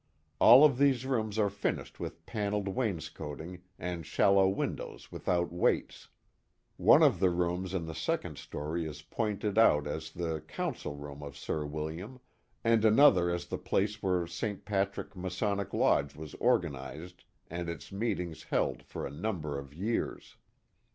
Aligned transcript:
All 0.39 0.65
of 0.65 0.79
these 0.79 1.05
rooms 1.05 1.37
are 1.37 1.51
finished 1.51 1.99
with 1.99 2.25
panelled 2.25 2.67
wainscoting 2.67 3.61
and 3.77 4.03
shallow 4.03 4.49
windows 4.49 5.11
without 5.11 5.53
weights. 5.53 6.07
One 6.77 7.03
of 7.03 7.19
the 7.19 7.29
rooms 7.29 7.71
in 7.75 7.85
the 7.85 7.93
second 7.93 8.39
story 8.39 8.87
is 8.87 9.03
pointed 9.03 9.59
out 9.59 9.85
as 9.85 10.09
the 10.09 10.41
council 10.47 10.95
room 10.95 11.21
of 11.21 11.37
Sir 11.37 11.67
William, 11.67 12.19
and 12.63 12.83
another 12.83 13.29
as 13.29 13.45
the 13.45 13.59
place 13.59 14.01
where 14.01 14.25
St. 14.25 14.65
Pat 14.65 14.97
rick 14.97 15.15
Masonic 15.15 15.71
Lodge 15.71 16.15
was 16.15 16.33
organized 16.39 17.23
and 17.47 17.69
its 17.69 17.91
meetings 17.91 18.41
held 18.45 18.81
for 18.81 19.05
a 19.05 19.11
number 19.11 19.59
of 19.59 19.71
years. 19.71 20.35